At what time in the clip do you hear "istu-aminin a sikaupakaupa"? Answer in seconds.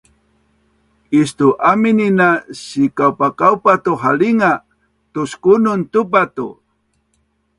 1.17-3.73